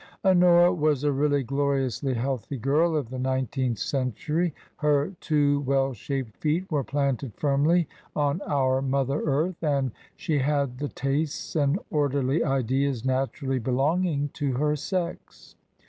Honora 0.25 0.73
was 0.73 1.03
a 1.03 1.11
really 1.11 1.43
gloriously 1.43 2.15
healthy 2.15 2.57
giri 2.57 2.97
of 2.97 3.11
the 3.11 3.19
nineteenth 3.19 3.77
century; 3.77 4.51
her 4.77 5.13
two 5.19 5.59
well 5.59 5.93
shaped 5.93 6.35
feet 6.37 6.65
were 6.71 6.83
planted 6.83 7.33
firmly 7.35 7.87
on 8.15 8.41
our 8.47 8.81
mother 8.81 9.21
earth, 9.23 9.61
and 9.61 9.91
she 10.15 10.39
had 10.39 10.79
the 10.79 10.89
tastes 10.89 11.55
and 11.55 11.77
orderly 11.91 12.43
ideas 12.43 13.05
naturally 13.05 13.59
be 13.59 13.69
longing 13.69 14.29
to 14.33 14.53
her 14.53 14.75
sex. 14.75 15.53